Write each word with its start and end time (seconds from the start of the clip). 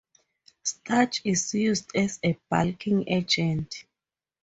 Starch 0.63 1.21
is 1.25 1.53
used 1.53 1.95
as 1.95 2.19
a 2.25 2.35
bulking 2.49 3.07
agent. 3.07 3.85